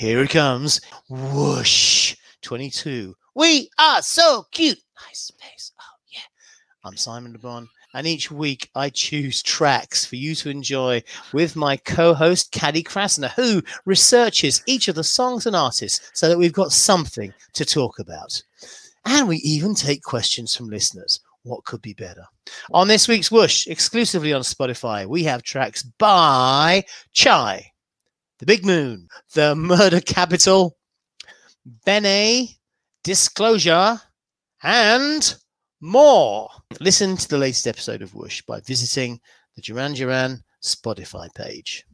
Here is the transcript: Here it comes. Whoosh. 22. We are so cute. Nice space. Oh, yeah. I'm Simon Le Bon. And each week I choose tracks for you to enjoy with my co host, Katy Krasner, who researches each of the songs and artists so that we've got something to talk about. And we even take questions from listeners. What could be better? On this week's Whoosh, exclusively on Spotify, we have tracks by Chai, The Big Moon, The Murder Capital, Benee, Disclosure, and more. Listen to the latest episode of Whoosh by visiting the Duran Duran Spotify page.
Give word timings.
Here 0.00 0.22
it 0.22 0.30
comes. 0.30 0.80
Whoosh. 1.10 2.16
22. 2.40 3.14
We 3.34 3.68
are 3.78 4.00
so 4.00 4.46
cute. 4.50 4.78
Nice 5.06 5.18
space. 5.18 5.72
Oh, 5.78 5.98
yeah. 6.10 6.22
I'm 6.86 6.96
Simon 6.96 7.34
Le 7.34 7.38
Bon. 7.38 7.68
And 7.92 8.06
each 8.06 8.30
week 8.30 8.70
I 8.74 8.88
choose 8.88 9.42
tracks 9.42 10.06
for 10.06 10.16
you 10.16 10.34
to 10.36 10.48
enjoy 10.48 11.02
with 11.34 11.54
my 11.54 11.76
co 11.76 12.14
host, 12.14 12.50
Katy 12.50 12.82
Krasner, 12.82 13.28
who 13.32 13.62
researches 13.84 14.62
each 14.64 14.88
of 14.88 14.94
the 14.94 15.04
songs 15.04 15.44
and 15.44 15.54
artists 15.54 16.10
so 16.14 16.30
that 16.30 16.38
we've 16.38 16.50
got 16.50 16.72
something 16.72 17.34
to 17.52 17.66
talk 17.66 17.98
about. 17.98 18.42
And 19.04 19.28
we 19.28 19.36
even 19.44 19.74
take 19.74 20.02
questions 20.02 20.56
from 20.56 20.70
listeners. 20.70 21.20
What 21.42 21.66
could 21.66 21.82
be 21.82 21.92
better? 21.92 22.24
On 22.72 22.88
this 22.88 23.06
week's 23.06 23.30
Whoosh, 23.30 23.66
exclusively 23.66 24.32
on 24.32 24.40
Spotify, 24.40 25.04
we 25.04 25.24
have 25.24 25.42
tracks 25.42 25.82
by 25.82 26.84
Chai, 27.12 27.70
The 28.40 28.46
Big 28.46 28.64
Moon, 28.64 29.06
The 29.34 29.54
Murder 29.54 30.00
Capital, 30.00 30.78
Benee, 31.86 32.56
Disclosure, 33.04 34.00
and 34.62 35.34
more. 35.82 36.48
Listen 36.80 37.18
to 37.18 37.28
the 37.28 37.36
latest 37.36 37.66
episode 37.66 38.00
of 38.00 38.14
Whoosh 38.14 38.40
by 38.40 38.60
visiting 38.60 39.20
the 39.56 39.60
Duran 39.60 39.92
Duran 39.92 40.42
Spotify 40.62 41.28
page. 41.34 41.84